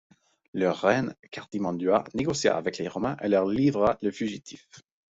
[0.55, 4.67] Leur reine, Cartimandua, négocia avec les Romains et leur livra le fugitif.